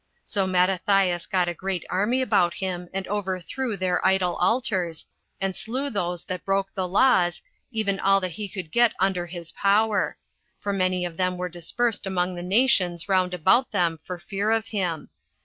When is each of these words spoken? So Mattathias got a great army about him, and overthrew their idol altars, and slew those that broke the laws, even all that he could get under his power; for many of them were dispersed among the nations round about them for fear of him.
So 0.25 0.47
Mattathias 0.47 1.27
got 1.27 1.47
a 1.47 1.53
great 1.53 1.85
army 1.87 2.23
about 2.23 2.55
him, 2.55 2.89
and 2.91 3.07
overthrew 3.07 3.77
their 3.77 4.03
idol 4.03 4.35
altars, 4.37 5.05
and 5.39 5.55
slew 5.55 5.91
those 5.91 6.23
that 6.23 6.43
broke 6.43 6.73
the 6.73 6.87
laws, 6.87 7.43
even 7.69 7.99
all 7.99 8.19
that 8.21 8.31
he 8.31 8.49
could 8.49 8.71
get 8.71 8.95
under 8.99 9.27
his 9.27 9.51
power; 9.51 10.17
for 10.59 10.73
many 10.73 11.05
of 11.05 11.17
them 11.17 11.37
were 11.37 11.49
dispersed 11.49 12.07
among 12.07 12.33
the 12.33 12.41
nations 12.41 13.07
round 13.07 13.35
about 13.35 13.69
them 13.71 13.99
for 14.03 14.17
fear 14.17 14.49
of 14.49 14.65
him. 14.69 15.11